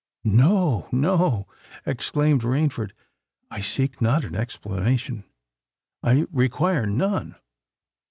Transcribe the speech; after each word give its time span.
"No—no," 0.23 1.45
exclaimed 1.85 2.41
Rainford. 2.41 2.89
"I 3.51 3.61
seek 3.61 4.01
not 4.01 4.23
an 4.25 4.35
explanation—I 4.35 6.25
require 6.31 6.87
none. 6.87 7.35